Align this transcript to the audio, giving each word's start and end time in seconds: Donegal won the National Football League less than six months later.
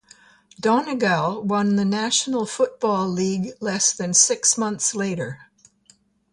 Donegal 0.59 1.43
won 1.43 1.75
the 1.75 1.85
National 1.85 2.47
Football 2.47 3.07
League 3.07 3.51
less 3.59 3.93
than 3.93 4.15
six 4.15 4.57
months 4.57 4.95
later. 4.95 5.41